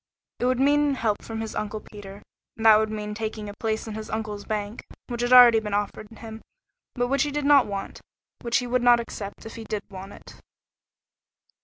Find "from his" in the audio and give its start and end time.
1.21-1.53